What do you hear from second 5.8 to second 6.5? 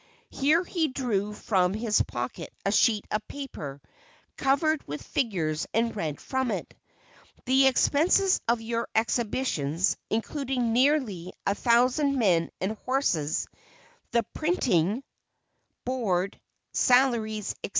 read from